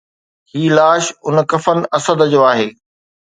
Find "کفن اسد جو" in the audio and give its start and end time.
1.51-2.41